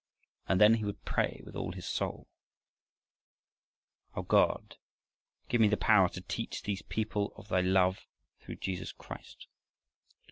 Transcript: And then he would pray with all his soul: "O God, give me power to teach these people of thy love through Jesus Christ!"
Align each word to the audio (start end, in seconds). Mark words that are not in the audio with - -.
And 0.47 0.59
then 0.59 0.73
he 0.73 0.83
would 0.83 1.05
pray 1.05 1.43
with 1.45 1.55
all 1.55 1.73
his 1.73 1.85
soul: 1.85 2.27
"O 4.15 4.23
God, 4.23 4.77
give 5.47 5.61
me 5.61 5.69
power 5.75 6.09
to 6.09 6.21
teach 6.21 6.63
these 6.63 6.81
people 6.81 7.31
of 7.35 7.49
thy 7.49 7.61
love 7.61 8.07
through 8.39 8.55
Jesus 8.55 8.91
Christ!" 8.93 9.45